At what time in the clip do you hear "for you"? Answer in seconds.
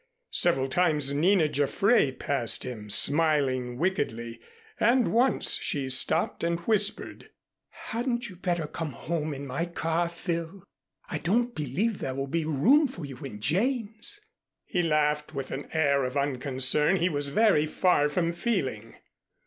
12.87-13.17